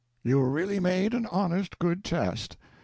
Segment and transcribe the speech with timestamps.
[0.23, 2.57] You really made an honest good test.